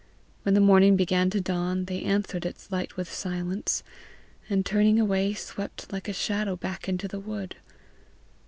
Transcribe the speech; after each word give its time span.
When 0.41 0.55
the 0.55 0.61
morning 0.61 0.95
began 0.95 1.29
to 1.29 1.39
dawn, 1.39 1.85
they 1.85 2.01
answered 2.01 2.43
its 2.43 2.71
light 2.71 2.97
with 2.97 3.07
silence, 3.13 3.83
and 4.49 4.65
turning 4.65 4.99
away 4.99 5.35
swept 5.35 5.93
like 5.93 6.07
a 6.07 6.13
shadow 6.13 6.55
back 6.55 6.89
into 6.89 7.07
the 7.07 7.19
wood. 7.19 7.57